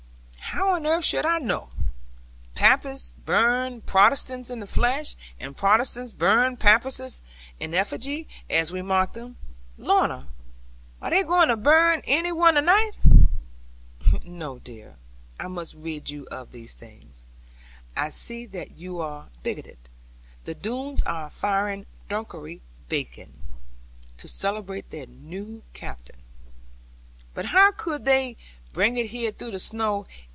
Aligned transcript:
'How 0.53 0.71
on 0.73 0.85
earth 0.85 1.05
should 1.05 1.25
I 1.25 1.37
know? 1.39 1.69
Papists 2.55 3.13
burn 3.25 3.79
Protestants 3.83 4.49
in 4.49 4.59
the 4.59 4.67
flesh; 4.67 5.15
and 5.39 5.55
Protestants 5.55 6.11
burn 6.11 6.57
Papists 6.57 7.21
in 7.57 7.73
effigy, 7.73 8.27
as 8.49 8.69
we 8.69 8.81
mock 8.81 9.13
them. 9.13 9.37
Lorna, 9.77 10.27
are 11.01 11.09
they 11.09 11.23
going 11.23 11.47
to 11.47 11.55
burn 11.55 12.01
any 12.03 12.33
one 12.33 12.55
to 12.55 12.61
night?' 12.61 12.97
'No, 14.25 14.55
you 14.55 14.59
dear. 14.59 14.95
I 15.39 15.47
must 15.47 15.73
rid 15.73 16.09
you 16.09 16.27
of 16.29 16.51
these 16.51 16.75
things. 16.75 17.27
I 17.95 18.09
see 18.09 18.45
that 18.47 18.71
you 18.71 18.99
are 18.99 19.29
bigoted. 19.43 19.77
The 20.43 20.53
Doones 20.53 21.01
are 21.03 21.29
firing 21.29 21.85
Dunkery 22.09 22.59
beacon, 22.89 23.41
to 24.17 24.27
celebrate 24.27 24.89
their 24.89 25.05
new 25.05 25.63
captain.' 25.73 26.21
'But 27.33 27.45
how 27.47 27.71
could 27.71 28.03
they 28.03 28.35
bring 28.73 28.97
it 28.97 29.07
here 29.07 29.31
through 29.31 29.51
the 29.51 29.59
snow? 29.59 30.05